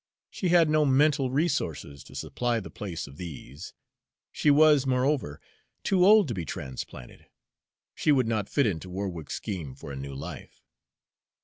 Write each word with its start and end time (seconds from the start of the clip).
She 0.31 0.49
had 0.49 0.67
no 0.67 0.83
mental 0.83 1.29
resources 1.29 2.03
to 2.05 2.15
supply 2.15 2.59
the 2.59 2.71
place 2.71 3.05
of 3.05 3.17
these; 3.17 3.75
she 4.31 4.49
was, 4.49 4.87
moreover, 4.87 5.39
too 5.83 6.03
old 6.03 6.27
to 6.29 6.33
be 6.33 6.43
transplanted; 6.43 7.27
she 7.93 8.11
would 8.11 8.27
not 8.27 8.49
fit 8.49 8.65
into 8.65 8.89
Warwick's 8.89 9.35
scheme 9.35 9.75
for 9.75 9.91
a 9.91 9.95
new 9.95 10.15
life. 10.15 10.63